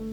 [0.00, 0.06] こん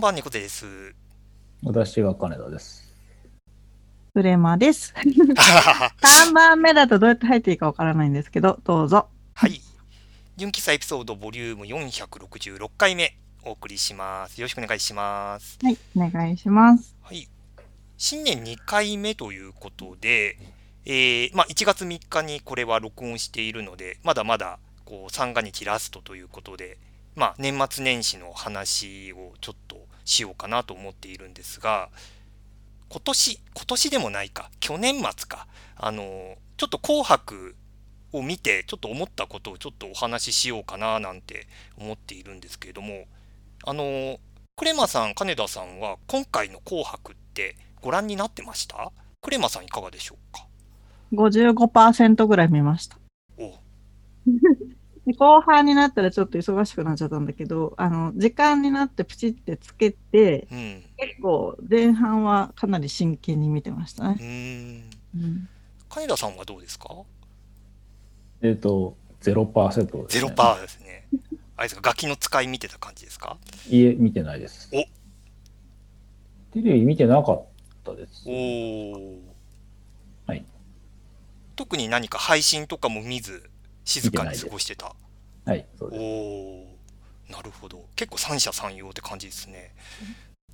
[0.00, 0.64] ばんは、猫です。
[1.62, 2.93] 私が金田です。
[4.14, 4.94] プレマです。
[5.02, 9.08] 3番目だとどうやって入っていいかわからないんですけど、どうぞ。
[9.34, 9.60] はい。
[10.36, 14.40] 純喫茶エピソードボリューム466回目お送りします。
[14.40, 15.58] よろしくお願いします。
[15.60, 16.94] はい、お願いします。
[17.02, 17.26] はい。
[17.96, 20.38] 新年2回目ということで、
[20.84, 26.78] えー、まあ1月3日にこれは録音しているので、まだまだこう三が日ラストということで、
[27.16, 31.88] まあ年末年始の話をちょっとしようかなと思っているんですが、
[32.94, 37.56] 今年、今年でもないか、去年末か、あの、ちょっと紅白
[38.12, 43.06] を見て、ちょっと思ったことをちょっとお話ししようかななんて思っているんですけれども、
[43.64, 44.20] あの、
[44.54, 48.92] クレマさん、金田さんは今回の紅白ってご覧になってました？
[49.20, 50.46] クレマさんいかがでしょうか
[51.14, 52.96] ？55%ぐらい見ました。
[53.38, 53.54] お
[55.06, 60.84] で後半になったらちょっと忙しくなっちゃったんだけど、あの、時間になってプチってつけて、うん。
[60.96, 64.22] 結構前半はかなり真剣に見てましたねう。
[64.22, 65.24] ーん。
[65.24, 65.48] うん、
[65.90, 66.88] 金田さんはどうですか？
[68.42, 70.34] えっ、と、0%です、ゼロね。
[70.34, 71.06] パーですね。
[71.56, 73.36] あれですか、ガキの使い見てた感じですか？
[73.68, 74.70] いえ、見てないです。
[74.72, 74.76] お
[76.52, 77.44] テレビ見てなかっ
[77.84, 78.30] たですお。
[78.30, 79.18] ー。
[80.26, 80.44] はい。
[81.56, 83.50] 特に何か配信とかも見ず、
[83.84, 84.94] 静かに過ごしてた。
[85.44, 86.00] はい、そうおです。
[86.00, 87.84] おーなるほど。
[87.96, 89.74] 結構三者三様って感じですね。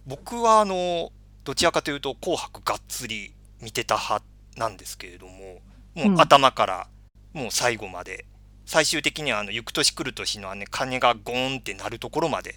[0.07, 1.13] 僕はあの、
[1.45, 4.25] どちらかというと、紅白がっつり見てた派
[4.57, 5.61] なんですけれども、
[5.95, 6.89] もううん頭から、
[7.33, 8.25] もう最後まで、
[8.67, 12.57] 最終的にはあの、行く年来る年のあの、鐘がゴーンって鳴るところまで、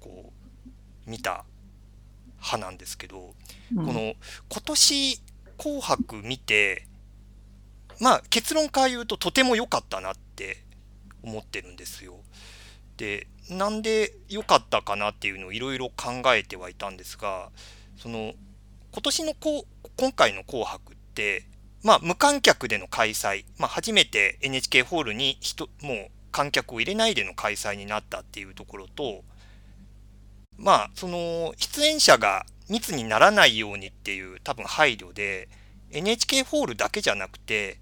[0.00, 0.32] こ
[1.06, 1.44] う、見た
[2.38, 3.34] 派なんですけど、
[3.74, 4.14] うんこの
[4.50, 5.20] 今年
[5.56, 6.86] 紅白見て
[8.02, 10.64] まあ結論から言うととても良かったなって
[11.22, 12.16] 思ってるんですよ。
[12.96, 17.50] でなんで良かったかなっていうのをいろいろ考えてはいたんですが
[17.96, 18.34] その
[18.90, 21.46] 今年のこう今回の「紅白」って
[21.84, 29.22] まあ無観客での開催、まあ、初めて NHK ホールに人もう観客を入れないでの開催になったっていうところと
[30.56, 35.48] まあその出演者が密にならないようにっていう多分配慮で
[35.90, 37.78] NHK ホールだけじゃなくて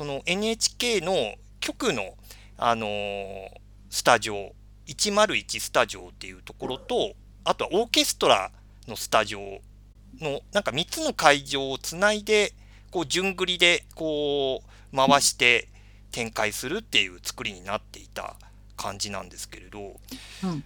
[0.00, 2.14] その NHK の局の、
[2.56, 3.48] あのー
[3.90, 4.54] スタジオ
[4.86, 7.12] 101スタジオっていうところと
[7.44, 8.50] あとはオーケストラ
[8.88, 9.60] のスタジオ
[10.20, 12.54] のなんか3つの会場をつないで
[12.90, 15.68] こう順繰りでこう回して
[16.12, 18.36] 展開するっていう作りになっていた
[18.78, 19.80] 感じなんですけれど、
[20.44, 20.64] うん。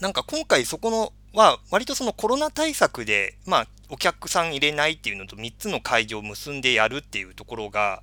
[0.00, 8.02] なんか今回そこのは割とそのコロナ対策でまあお客さん入れないっていうのと3つの会場を結んでやるっていうところが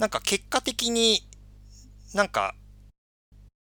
[0.00, 1.20] なんか結果的に
[2.14, 2.54] なんか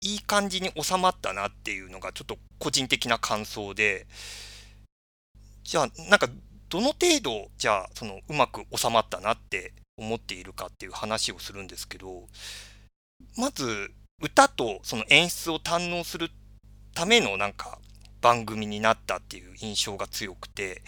[0.01, 4.07] いい感じに収まったなっていうのがちょっと個人的な感想で
[5.65, 6.29] じゃあなんか
[6.69, 12.23] どの程度じゃあそのうまく収まったなって思っているかっていう話をするんですけど
[13.35, 16.29] まず歌とその演出を堪能する
[16.95, 17.79] ためのなんか
[18.21, 20.83] 番組になったっていう印象が強くて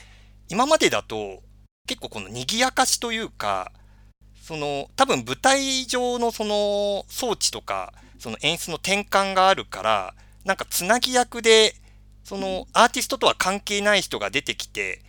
[0.48, 1.44] 今までだと
[1.88, 3.74] 結構この賑やかしというか
[4.52, 10.14] その多分舞台上のその装置とかその演出の転換があるから
[10.44, 11.74] なんかつなぎ役で
[12.26, 15.04] そのアーティストとは関係ない人が出てきて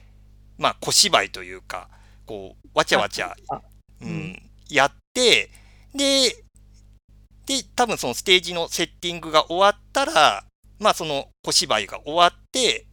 [0.58, 1.88] まあ小芝居というか
[2.24, 3.56] こうわちゃわちゃあ
[4.00, 5.50] ううんん、やって
[5.92, 6.44] で
[7.44, 10.44] で多分そのステージのセッティングが終わったら
[10.78, 12.86] まあその小芝居が終わって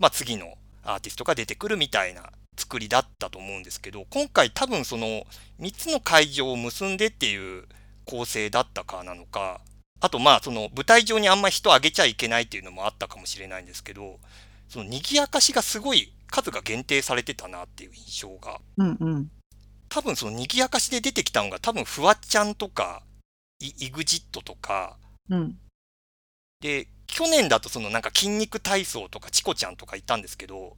[0.00, 5.26] まあ次のアーティストが出てくるみたいな作りだったと思うんですけど今回多分その
[5.60, 7.64] 3つの会場を結んでっていう
[8.04, 9.60] 構成だったかなのか
[10.00, 14.18] あとまあその舞台上にあんま人上げちゃいけないっていうのもあったかもしれないんですけど
[14.68, 19.30] その賑やかしがすごい数が限定されてたなっていう印象がうんうん。
[19.88, 23.02] 多分その賑やかしで出てきたのが多分フワちゃんとか
[23.60, 24.96] イイグジットとか
[25.30, 25.56] うん。
[26.60, 30.76] で去年だとそのなんか筋肉体操とかチコちゃんとかいたんですけど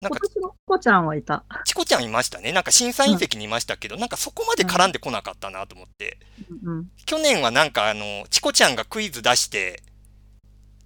[0.00, 1.44] なんか今年のコちゃんはいた。
[1.64, 2.52] チコちゃんいましたね。
[2.52, 6.18] なんか審査員席にいましたけど、なんかそこまで絡んでこなかったなと思って、
[6.64, 6.88] うん。
[7.04, 9.82] 去年はなんかあのチコちゃんがクイズ出して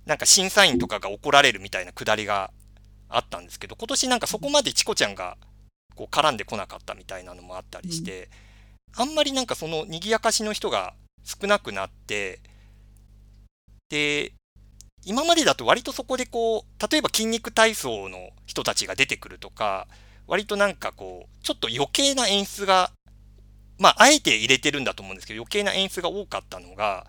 [0.04, 2.50] なんか審査員とかが怒られるみたいなくだりが
[3.08, 5.36] あったんですけど今年なんかそこまでチコちゃんが
[5.94, 8.28] こう絡んでこなかったみたいなのもあったりして、
[8.96, 12.40] あんまりなんかその賑やかしの人が少なくなって、
[13.90, 14.32] で、
[15.06, 19.86] 今までだと割とそこでこう、例えば筋肉体操の人たちが出てくるとか、
[20.26, 22.90] 割となんかこう、ちょっと余計な演出が、
[23.78, 27.06] まあ、あえて入れてるんだと思うんですけど、余計な演出が多かったのが、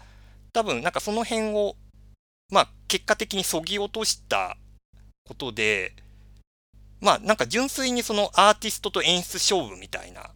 [0.53, 1.75] 多分なんかその辺を、
[2.51, 4.57] まあ、結果的にそぎ落とした
[5.27, 5.93] ことで、
[7.01, 10.31] まあ、なんか純粋にそのアーティストと演出勝負みたいな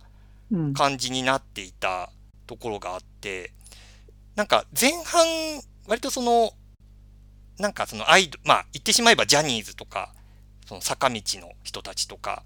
[0.51, 0.73] うん。
[0.73, 2.09] 感じになっていた
[2.47, 3.51] ところがあって、
[4.35, 5.25] なんか前半、
[5.88, 6.53] 割とその、
[7.59, 10.13] なんかそのアイド、まあ言ってしまえばジャニーズとか、
[10.65, 12.44] その坂道の人たちとか、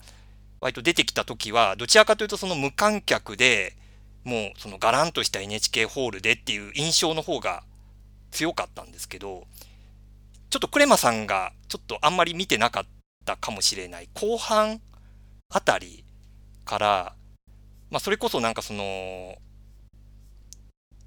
[0.60, 3.76] 割と出てきた時は、どちらかというとその無観客で、
[4.24, 7.64] もうそのガランとした NHK ホールでっていう印象の方が
[8.32, 9.46] 強かったんですけど、
[10.50, 12.86] ちょっとクレマさんがちょっとあんまり見てなかっ
[13.26, 14.10] たかもしれない。
[14.14, 14.82] 後半
[15.50, 16.04] あたり
[16.66, 17.16] から、
[17.92, 19.36] まあ、それこそなんかその、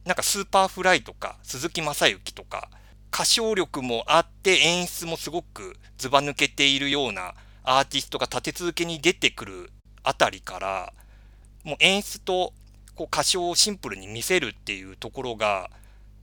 [0.05, 2.71] なんか Superfly とか、鈴木雅之とか、
[3.13, 9.71] 歌唱力もあって演出もすごくずば抜けているようなアーティストが立て続けに出てくる
[10.03, 10.93] あたりから、
[11.65, 12.53] もう演出と
[12.95, 15.71] こう歌唱をシンプルに見せるっていうところが、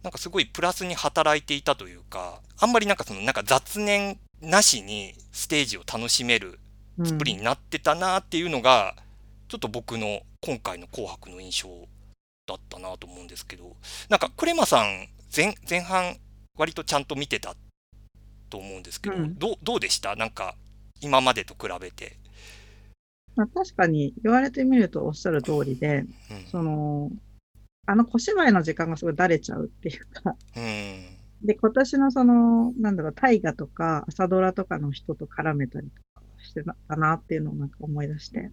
[0.04, 6.60] なんかすごいプラスに働いていたというか、あんまりなんかそのなんか雑念なしにステージを楽しめる
[6.98, 7.06] うん。
[7.06, 8.96] 作りになってたなっていうのが、
[9.48, 11.70] ちょっと僕の今回の紅白の印象
[12.48, 13.76] だったなと思うんですけど、
[14.10, 16.18] なんかクレマさん前前半
[16.58, 17.56] 割とちゃんと見てた
[18.50, 20.16] と思うんですけど、うんどうどうでした？
[20.16, 20.56] なんか
[21.02, 22.18] 今までと比べて。
[23.36, 26.46] まあ、確かに言われてみるとおっしゃる通りで、うん。
[26.52, 27.10] その、
[27.88, 31.46] あの小芝居の時間がすごいだれちゃうっていうか、うん。
[31.48, 38.52] で、今年のその、なんだろう、大河とか朝ドラとかの人と絡めたりとかしてたなっていうのをなんか思い出して、うん。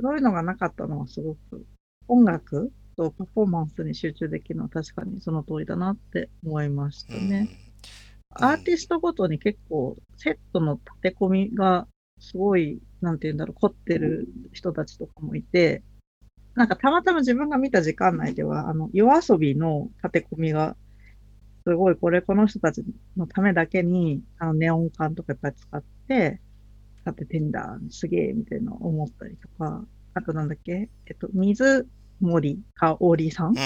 [0.00, 1.66] そういうのがなかったのはすごく、
[2.06, 7.48] 音楽とパフォーマンスに集中できるのは確かにその通りだなって思いましたね。
[8.30, 11.86] アーティストごとに結構セットの立て込みが
[12.18, 15.82] すごい、なんて言うんだろう、凝ってる人たちとかもいて、
[16.54, 20.76] なんかたまたま自分が見た時間内では、あの、夜遊びの立て込みが、
[21.66, 22.84] すごいこれこの人たち
[23.16, 26.40] のためだけに、あの、ネオン管とかいっぱい使って、
[27.06, 29.84] 立ててんだ、すげえ、みたいな思ったりとか、
[30.14, 31.86] あとなんだっけ、えっと、水
[32.20, 33.56] 森かおりさんうん。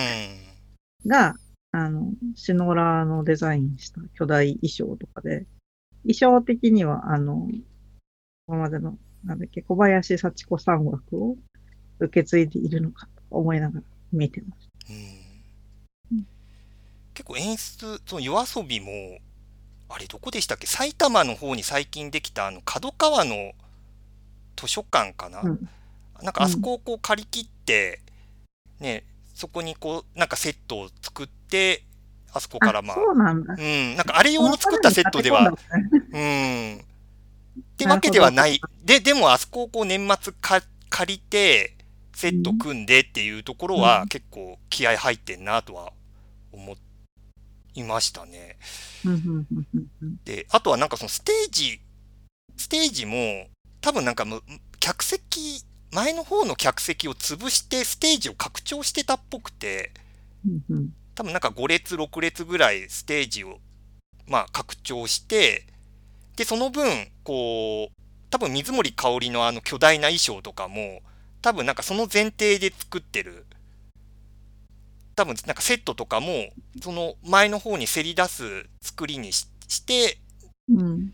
[1.06, 1.35] が、
[1.73, 5.47] あの、シノラーのデザインした巨大衣装とかで、
[6.02, 7.49] 衣装的には、あの、
[8.49, 11.37] 今までの、なんだっけ、小林幸子さん枠を
[11.99, 14.93] 受け継いでいるのかと思いながら見てましう
[16.17, 16.26] ん
[17.14, 19.19] 結構演出、その夜遊びも、
[19.91, 20.67] あれどこでしたっけ？
[20.67, 23.52] 埼玉の方に最近できたあの角川の
[24.56, 25.49] 図書館かな、た。
[25.49, 25.69] うん。
[26.23, 28.00] なんかあそこをこう借り切って、
[28.81, 29.05] ね、
[29.35, 31.85] そこにこう、なんかセットを作って、
[32.32, 33.55] あそこからまあ、そうなんだ。
[33.59, 35.53] うん、なんかあれ用に作ったセットでは、
[36.12, 36.79] うん。
[36.79, 38.61] ってわけではない。
[38.85, 41.77] で、でもあそこをこう年末か借りて、
[42.15, 45.93] セット組んでっていうところはうん結構気合入ってんなとは
[46.53, 46.76] 思
[47.75, 48.59] いましたね。
[50.25, 51.81] で、あとはなんかそのステージ、
[52.56, 53.47] ステージも
[53.81, 54.43] 多分なんかむ
[54.79, 59.93] 客席、前の方の客席を潰してステージを拡張してたっぽくて、
[61.14, 63.59] 多分なんか5列、6列ぐらいステージを、
[64.26, 65.67] まあ、拡張して、
[66.37, 67.95] で、その分、こう、
[68.31, 71.03] 多分水森かおりのあの巨大な衣装とかも、
[71.43, 73.47] 多分なんかその前提で作ってる、
[75.17, 76.50] 多分なんかセットとかも、
[76.81, 80.19] その前の方にせり出す作りにしして、
[80.69, 81.12] うん。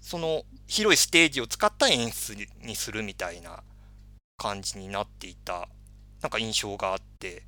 [0.00, 3.62] その広いステージを使った演出にするみたいな
[4.36, 5.68] 感じになっていた、
[6.22, 7.44] なんか印象があって、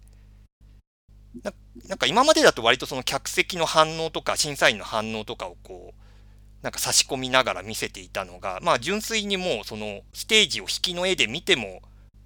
[1.43, 1.53] な
[1.89, 11.83] なんか今までだと割とその客席の反応とか審査員の反応とかをこう、なんか差し込みながら見せていたのが、まあ純粋にもうそのステージを引きの絵で見ても、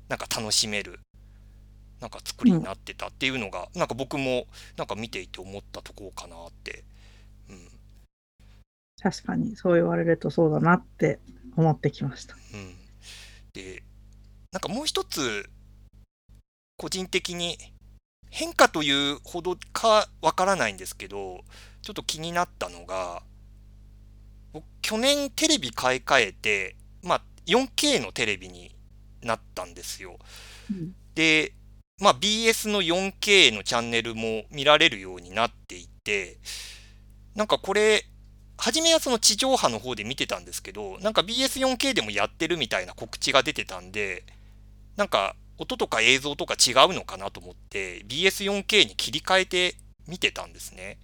[0.09, 1.01] なんか楽しめる、
[2.01, 6.85] なんか作りになってたっていうのが、なんか僕もなんか見ていて思ったところかなって。
[7.51, 7.69] うん
[9.03, 11.19] 確かに、そう言われるとそうだなって
[11.57, 12.37] 思ってきました。
[12.55, 12.77] うん、
[13.53, 13.83] で
[14.53, 15.49] なんかもう一つ
[16.77, 17.57] 個人的に
[18.31, 21.41] 変化というほどかわからないんですけど
[21.81, 23.23] ちょっと気になったのが
[24.53, 28.75] 僕去年テレビ買い替えて、まあ、4K のテレビに
[29.23, 30.19] なったんですよ。
[30.71, 31.53] うんで、
[32.01, 36.39] まあ、BS の 4K のチャンネルも見られるようになっていて
[37.35, 38.07] なんかこれ
[38.57, 44.25] 初めはその地上波の方で見てたんですけど、なんか BS4K でもやってるみたいな告知が出てたんで、
[44.97, 50.99] なんか音とか映像とか違うのかなと思って BS4K に切り替えて見てたんですね。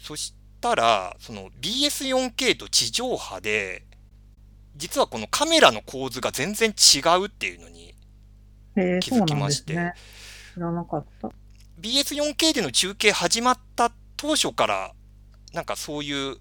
[0.00, 3.84] そしたら、その BS4K と地上波で、
[4.76, 7.94] 実はこのカメラの構図が全然違うっていうのに
[9.00, 9.94] 気づきまして、ですね。
[10.54, 11.30] 知らなかった。
[11.80, 14.92] BS4K での中継始まった当初から、
[15.52, 16.36] なんかそういう、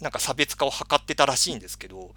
[0.00, 2.14] なんか差別化を図ってたらしいんですけど、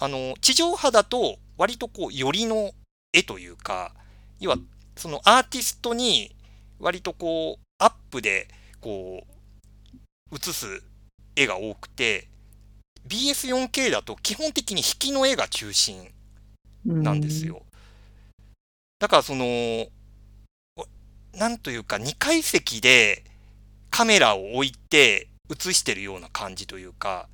[0.00, 2.72] あの、地上波だと割とこう、よりの
[3.18, 3.92] 絵というか、
[4.40, 4.56] 要は、
[4.96, 6.34] そのアーティストに
[6.78, 8.48] 割とこう、アップで、
[8.80, 9.24] こ
[10.32, 10.82] う、映す
[11.36, 12.28] 絵が多くて、
[13.08, 16.10] BS4K だと基本的に引きの絵が中心
[16.84, 17.62] なんですよ。
[18.98, 19.44] だからその、
[20.76, 20.86] お
[21.34, 23.24] なんというか2階席で
[23.90, 27.28] カメラを置いて映してるような感じというか、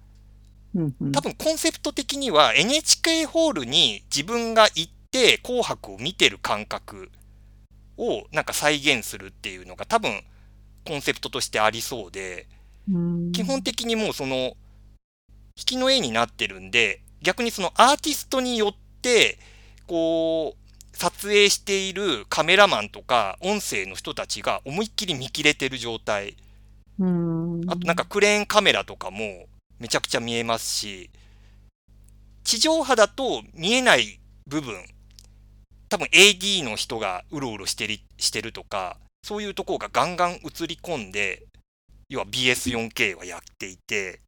[1.13, 7.09] 多分コンセプト的には NHK ホールに自分が行って紅白を見てる感覚
[7.97, 10.25] をなんか再現するっていうのが多分
[10.85, 12.49] コンセプトとしてありそうで、
[12.93, 14.57] うん基本的にもうその
[15.57, 19.39] 引きの絵になってるんで逆にそのアーティストによって
[19.87, 26.37] こう撮影しているカメラマンとか音声の人たちが思いっきり見切れてる状態
[26.99, 27.61] うん。
[27.69, 29.47] あとなんかクレーンカメラとかも
[29.79, 31.11] めちゃくちゃ見えますし
[32.43, 34.85] 地上波だと見えない部分
[35.89, 41.45] 多分 AD の人がうろうろしてりしてるとかそういうところがガンガン映り込んで
[42.09, 44.21] 要は BS4K はやっていて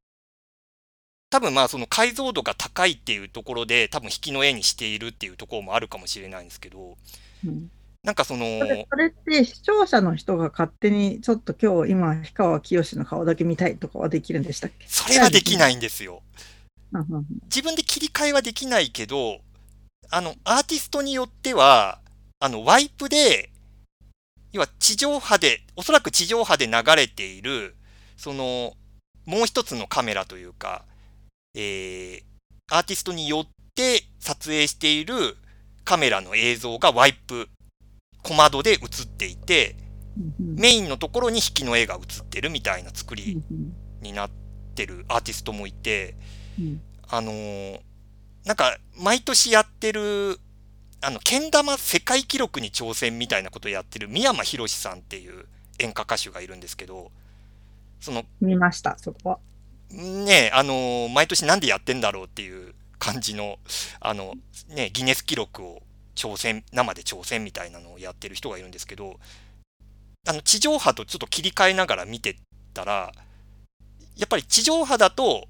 [1.30, 6.96] 多分まあその解像度が高いっていうところで多分引きの絵にしているっていうところもあるかもしれないんですけど
[7.44, 7.70] うん
[8.06, 8.46] なんかその
[8.88, 16.22] それって視聴者の人が勝手にちょっと今日今氷川きよしの顔だけ見たいとかはできるんでしたっけそれはできないんですよ。
[17.44, 19.40] 自分で切り替えはできないけど、
[20.10, 22.00] あの、アーティストによっては、
[22.38, 23.50] あの、ワイプで、
[24.52, 27.76] 要は地上波で、おそらく地上波で流れている、
[28.16, 28.74] その、
[29.24, 30.84] もう一つのカメラというか、
[31.54, 32.22] えー、
[32.70, 35.36] アーティストによって撮影している
[35.84, 37.48] カメラの映像がワイプ、
[38.22, 39.76] 小窓で映っていて、
[40.38, 43.72] メインのところに引きの絵が映ってるみたいな作りうん。
[44.00, 44.30] になっ
[44.74, 46.16] てるアーティストもいて、
[46.58, 46.80] うん。
[47.08, 47.80] あのー
[48.46, 50.38] なんか、毎年やってる、
[51.02, 55.46] あの、けん玉世界記録に挑戦みたいなことをやってる、三山ひろしさんっていう
[55.80, 57.10] 演歌歌手がいるんですけど、
[58.00, 59.38] その、見ました、そこは。
[59.90, 63.58] ね、あのー毎年なんでやってんだろうっていう感じの、
[64.00, 64.34] あの、
[64.68, 65.82] ね、ギネス記録を
[66.14, 69.18] 挑戦、生で挑戦みたいなのをやってる人がいるんですけど、
[70.26, 72.36] あの、地上波とちょっと切り替えながら見て
[72.74, 73.12] たら、
[74.16, 75.48] やっぱり地上波だと、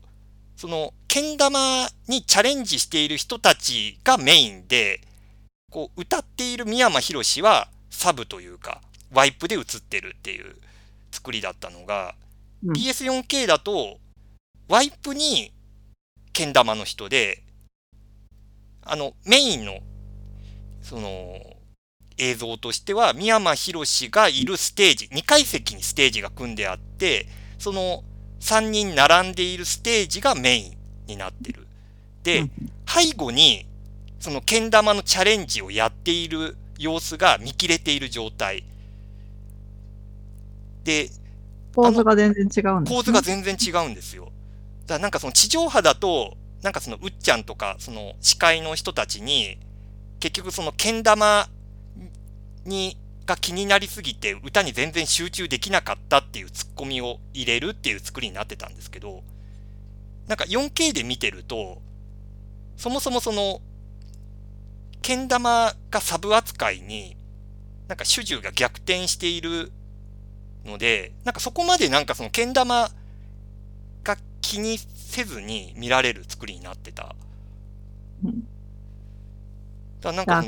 [0.56, 5.02] その、けん玉にチャレンジしている人たちがメインで、
[5.70, 8.80] こう、歌っている三山ひろしはサブというか、
[9.12, 10.56] ワイプで映ってるっていう
[11.10, 12.14] 作りだったのが、
[12.64, 12.72] うん。
[12.72, 13.98] PS4K だと、
[14.68, 15.52] ワイプに
[16.32, 17.42] けん玉の人で、
[18.82, 19.80] あの、メインの、
[20.80, 21.38] その、
[22.16, 27.26] 映像としては、三山ひろしがいるステージ、2階席にステージが組んであって、
[27.58, 28.04] その
[28.40, 30.76] 3人並んでいるステージがメイン
[31.06, 31.66] になってる。
[32.22, 32.50] で、うん
[32.88, 33.66] 背後に、
[34.20, 38.64] そのけん玉のチャレンジをやっている様子が見切れている状態。
[40.84, 41.10] で、
[41.74, 42.96] 構図が全然違うんです、ね。
[42.96, 44.32] 構図が全然違うんですよ。
[44.86, 49.58] だなんかその地上波だと、なんかそのうっちゃんとか、その司会の人たちに、
[50.20, 51.48] 結局そのけん玉
[52.64, 52.96] に、
[53.26, 59.25] が気になりすぎて歌に全然集中できなかったっていうツッコミを入れるっていう作りになってたんですけど、
[60.28, 61.83] なんか 4K で見てると、
[62.76, 63.61] そもそもその、
[65.02, 67.16] けん玉がサブ扱いに、
[67.88, 69.73] なんか主従が逆転している
[70.64, 72.90] ので、なんかそこまでなんかそのけん玉
[74.04, 77.16] が気にせずに見られる作りになってた。
[78.25, 78.49] うん
[80.00, 80.45] だなんか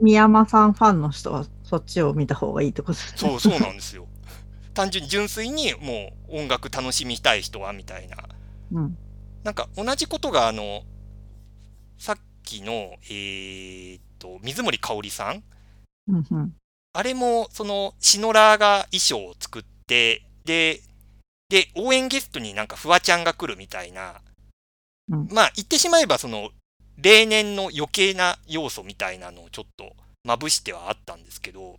[0.00, 3.18] 宮山さんファンの人はそっちを見た方がいいってことですね。
[3.18, 4.06] そうそうなんですよ。
[4.72, 8.16] 単純に純粋にもう音楽楽しみたい人はみたいな。
[8.70, 8.96] うん。
[9.42, 10.84] なんか同じことがあの、
[11.98, 15.42] さっきの、えーっと、水森かおりさん
[16.06, 16.54] うんうん。
[16.92, 20.82] あれも、その、シノラーが衣装を作って、で、
[21.48, 24.20] で、応援ゲストになんかフワちゃんが来るみたいな、
[25.08, 26.50] うんまあ、言ってしまえば、その、
[26.96, 31.78] 例年の余計な要素みたいなのをちょっとまぶしてはあったんですけど、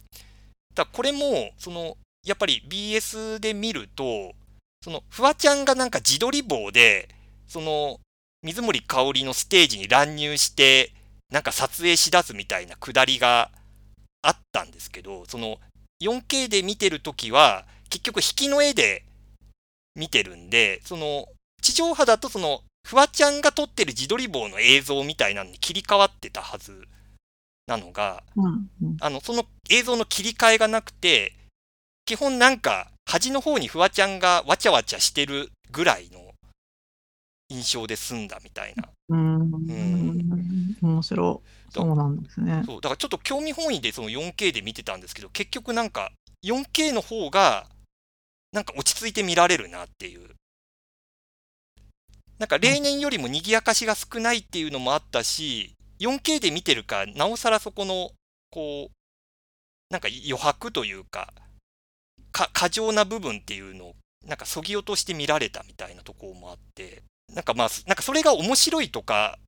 [0.73, 4.33] だこれも、その、やっぱり BS で見ると、
[4.81, 7.09] その、フワちゃんがなんか自撮り棒で、
[7.47, 7.99] その、
[8.43, 10.93] 水森かおりのステージに乱入して、
[11.29, 13.51] なんか撮影しだすみたいなくだりが
[14.21, 15.57] あったんですけど、その
[16.01, 19.03] 4K で見てるときは、結局引きの絵で
[19.95, 21.27] 見てるんで、その
[21.61, 26.87] 地上波だとそのフワちゃんが撮ってる自撮り棒の映像みたいなのに切り替わってたはず。
[27.67, 31.33] なのが、うんうんあの、その映像の切り替えがなくて、
[32.05, 36.33] 基本なんか端の方にフワちゃんがわちゃわちゃしてるぐらいの
[37.49, 38.89] 印象で済んだみたいな。
[39.09, 40.77] うーん。
[40.81, 41.71] 面白い。
[41.71, 42.63] そうなんですね。
[42.65, 46.11] そう、だからちょっと興味本位でその 4K で見てたんですけど、結局なんか
[46.45, 47.67] 4K の方が
[48.51, 50.29] なんか落ち着いて見られるなっていう。
[52.39, 58.11] なんか例年よりも賑やかしが少ないっていうのもあったし、4K で見てるか、なおさらそこの、
[58.51, 58.91] こう、
[59.89, 61.33] なんか余白というか、
[62.31, 69.39] か過剰な部分っていうのを、なんかそぎ落として見られたみたいなところもあって、なんかまあ、なんかそれが面白いとか、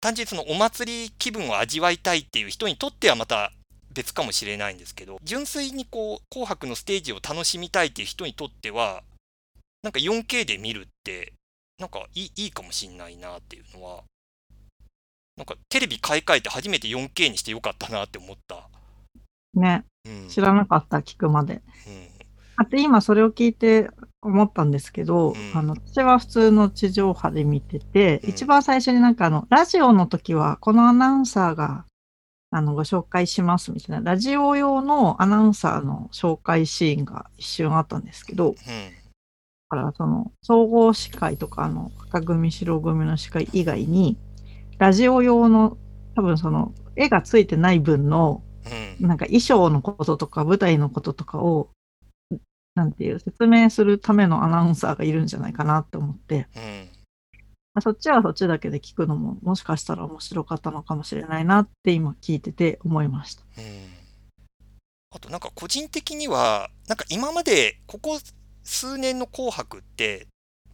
[0.00, 3.52] 単純にそのお祭り気分を味わいたいっていう人にとってはまた
[3.92, 9.02] 別かもしれないんですけど、純粋にこう、紅白のステージを楽しみたいっていう人にとっては、
[9.82, 11.32] なんか 4K で見るって、
[11.78, 14.02] なんかいいいいかもしんないなっていうのは、
[15.38, 18.68] なんかテレビ買い替えて初めて 4K にしてよかったなって思った。
[19.54, 19.84] ね。
[20.04, 20.28] うん。
[20.28, 21.62] 知らなかった、聞くまで。
[21.86, 22.18] うん
[22.60, 23.88] あと今それを聞いて
[24.20, 31.84] 思ったんですけど、うんあの、私は普通の地上波で見てて、うん一番最初になんかあの、ラジオの時はこのアナウンサーが、
[32.50, 38.90] あの、ご紹介しますみたいな、ラジオ用のアナウンサーの紹介シーンが一瞬あったんですけど、だうん。
[39.68, 44.16] からその、総合司会とかあの、赤組、白組の司会以外に、
[44.78, 45.76] ラジオ用の、
[46.14, 48.42] 多分その、絵がついてない分の、
[49.00, 49.06] うん。
[49.06, 51.70] なんか衣装のこととか舞台のこととかを、
[52.74, 56.88] なんていう、説明するためのアナウンサーがいるんじゃないかなって思って、うん。
[57.74, 63.42] まあそっちはそっちだけで聞くのも、もしかしたら面白かったのかもしれないなって今聞いてて思いました。
[63.58, 63.98] うん
[65.10, 68.18] あとなんか個人的には、なんか今までここ
[68.62, 70.26] 数年の紅白って、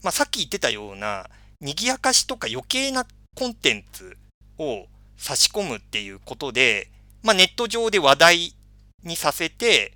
[0.03, 1.29] まあ、さっき言ってたような
[1.61, 4.17] 賑やかしとか余計なコンテンツ
[4.59, 6.89] を差し込むっていうことで、
[7.23, 8.55] まあ、ネット上で話題
[9.03, 9.93] にさせて、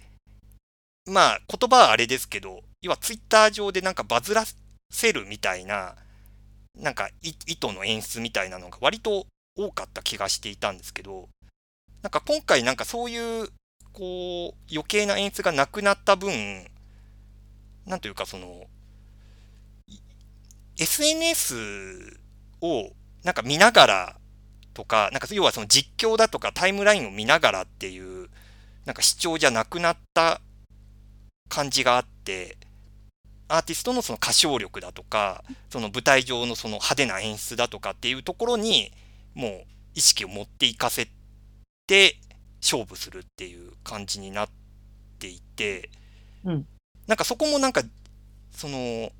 [1.06, 4.44] まあ言葉はあれですけど、要はツイッター上でなんかバズら
[4.90, 5.94] せるみたいな、
[6.76, 11.28] なんか意図の演出みたいなのが割と多かった気がしていたんですけど、
[12.02, 13.48] なんか今回なんかそういう
[13.92, 16.66] こう余計な演出がなくなった分、
[17.86, 18.66] なんというかその、
[20.78, 22.20] SNS
[22.60, 22.92] を
[23.24, 24.16] なんか見ながら
[24.74, 28.28] とか、なんか要はその実況だとかタイムラインを見ながらっていう、
[28.84, 30.40] なんか視聴じゃなくなった
[31.48, 32.56] 感じがあって、
[33.48, 38.92] アーティストのその歌唱力だとか、その舞台上のその派手な演出だとかっていうところに、
[39.34, 41.08] もう意識を持っていかせ
[41.86, 42.16] て
[42.60, 44.48] 勝負するっていう感じになっ
[45.18, 45.90] ていて、
[46.44, 46.66] うん。
[47.06, 47.82] なんかそこもなんか
[48.50, 49.10] その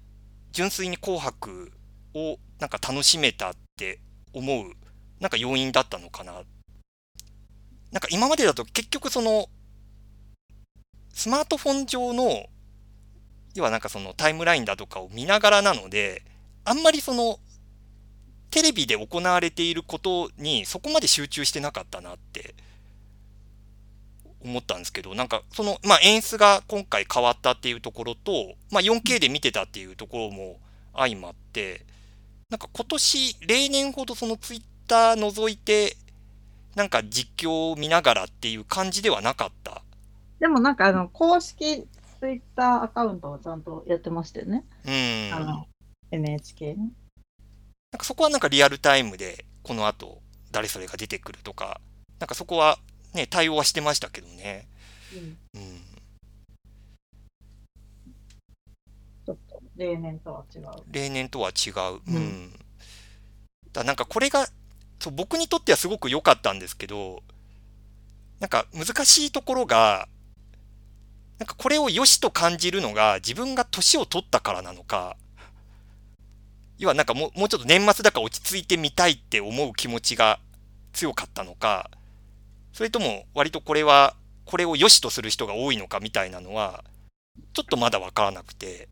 [0.53, 1.73] 純粋に「紅白」
[2.15, 4.01] をなんか楽しめたっって
[4.33, 4.73] 思う
[5.21, 6.33] なんか要因だったのかな。
[6.33, 9.47] なんか今までだと結局その
[11.15, 12.47] スマートフォン上の
[13.55, 16.23] 要はなんかそのタイムラインだとかを見ながらなので
[16.65, 17.39] あんまりその
[18.51, 22.55] テレビで行われていることにそこまで集中してなかったなって
[24.43, 30.59] 思ったんですけど、なんかその、まあ、演出が今回変わったっていうところと、まあ、4K で見てたっていうところも
[30.95, 31.85] 相まって、
[32.51, 35.99] なんか今年、例年ほどそのツイッター覗いて、
[36.77, 39.83] なんか実況を見ながらっていう感じではなかった。
[40.41, 41.87] でもなんかあの、公式
[42.21, 44.65] ツイッターアカウントはちゃんとやってましたよね。
[44.87, 45.35] うん。
[45.35, 45.67] あの、
[46.11, 46.77] NHK ね。
[47.93, 51.83] なんかそこはなんかリアルタイムで、この後、誰それが出てくるとか、
[52.19, 52.79] なんかそこは
[53.13, 54.67] ね、対応はしてましたけどね。
[55.13, 55.37] うん。
[55.59, 55.88] ちょ
[59.79, 60.63] 例年とは違う。
[60.91, 61.73] 例年とは違う。
[61.73, 62.53] ううんん。
[63.73, 64.47] だなんかこれが、
[64.99, 67.23] そう僕にとってはすごく良かったんですけど、
[68.41, 70.09] なんか難しいところが、
[71.39, 75.17] なんかこれを良しと感じるのが自分が年を取ったからなのか、
[76.79, 80.41] 要はなんかもうもうちょっと年末だから落ち着いてみたいって思う気持ちが
[80.93, 81.91] 強かったのか、
[82.73, 86.83] それとも割とこれは、これを良しとする人が多いのかみたいなのは、
[87.53, 88.89] ちょっとまだわからなくて、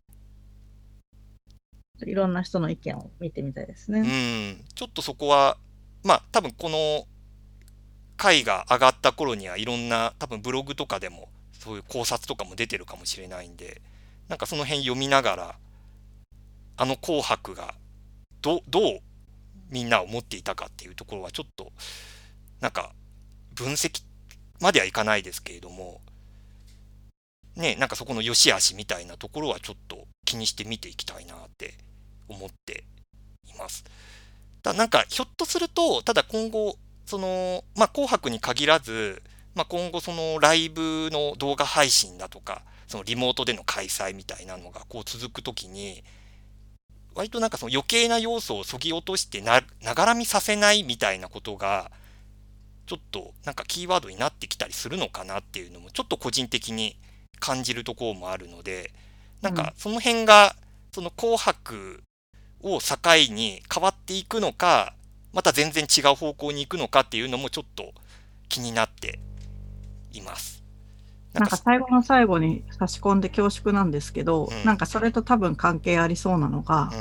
[2.05, 3.97] いろんな人の意見を見てみたいですう。
[4.01, 5.57] ん、ちょっとそこは、
[6.03, 7.05] まあ多分この
[8.17, 13.81] 回が上がった頃にはいろんな多分ブログとかでもそういう考察とかも出てるかもしれないんで、
[14.27, 15.55] なんかその辺読みながら、
[16.77, 17.73] あの紅白が
[18.41, 18.99] どどう
[19.69, 21.71] みんなを持っていたかっていうところはちょっと
[22.59, 22.91] なんか、
[23.53, 24.03] 分析
[24.59, 26.01] まではいかないですけれども、
[27.55, 31.73] ね、なんかそこの良し悪しみたいなところはちょっと気にして見ていきたいなって
[32.27, 32.83] 思って
[33.45, 33.83] います。
[34.63, 39.21] ただなんか、ひょっとすると、ただ今後、その、まあ、紅白に限らず、
[39.55, 46.03] まあ、今後そのライブの動画配信だとか、そのリモートでの開催みたいなのがこう続くときに、
[47.15, 51.91] 割となんかその余計な要素をそぎ落としてな、ながらみさせないみたいなことが、
[52.85, 56.95] ちょっとなんかキーワードになってきたりするのかなっていうのも、ちょっと個人的に
[57.39, 58.93] 感じるところもあるので、
[59.41, 60.55] なんかその辺が、
[60.93, 62.03] その紅白
[62.61, 62.95] を境
[63.33, 64.93] に変わっていくのか、
[65.33, 67.93] また全然違う方向に行くのかっていうのもちょっと
[68.49, 69.19] 気になって
[70.11, 70.63] います。
[71.33, 76.99] なんか最後の最後に差し込んで恐縮なんですけど、うんなんかそれと多分関係ありそうなのが、うん、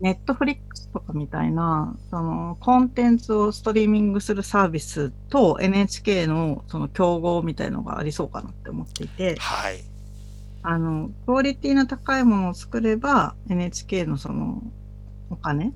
[0.00, 9.84] ネットフリックスとかみたいな、そのコンテンツをストリーミングするサービスと NHK のその競合みたいのがありそうかなって思っていて、はい。
[10.62, 14.62] あの、クオリティの高いものを作れば NHK のその
[15.30, 15.72] お金、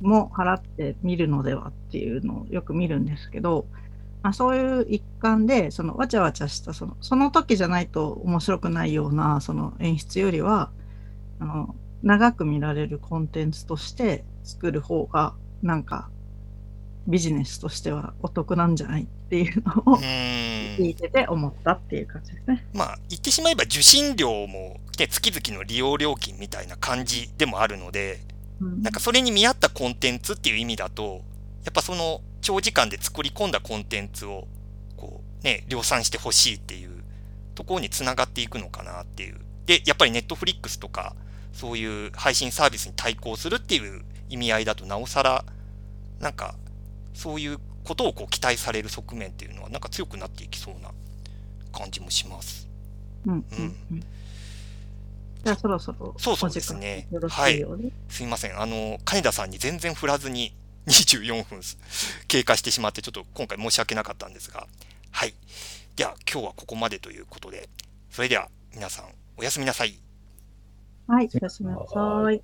[0.00, 3.66] も払って見るのではっていうのをよく見るんですけど、
[4.22, 10.70] まあ、そういう一環で、そのわちゃわちゃしたその、その時じゃないと面白くないようなその演出よりは、
[11.38, 16.10] あの、長く見られるコンテンツとして作る方が、なんか、
[17.06, 22.66] ビジネスとしてはお得なんじゃないっていうのを聞いてて思ったっていう感じですね。
[22.74, 28.20] まあ、言ってしまえば受信料も、ね、月々の利用料金みたいな感じでもあるので、
[28.60, 31.22] うんなんかそれに見合ったコンテンツっていう意味だと、
[31.64, 34.48] やっぱその長時間で作り込んだコンテンツを、
[34.96, 36.90] こうね、量産してほしいっていう
[37.54, 39.38] ところにつながっていくのかなっていう。
[39.64, 41.14] で、やっぱりネットフリックスとか、
[41.52, 45.44] そういう配信サービスに対抗するっていう意味合いだと、なおさら、
[46.18, 46.54] なんか、
[47.14, 50.90] そういうことをこう期待される側面っていうのは、なんか強くなっていきそうな
[51.72, 52.68] 感じもします。
[53.26, 54.04] うんうんうん
[55.42, 57.90] じゃあそろそろそうそうですねよろしいようで。
[58.10, 58.60] すいません。
[58.60, 60.54] あの、金田さんに全然振らずに
[60.86, 61.60] 24分
[62.28, 64.66] 経過してしまって、ちょっと今回申し訳なかったんですが。
[65.10, 65.34] はい。
[65.96, 67.70] では、今日はここまでということで、
[68.10, 69.06] それでは皆さん、
[69.38, 69.98] おやすみなさい。
[71.06, 72.42] はい、おやすみなさい。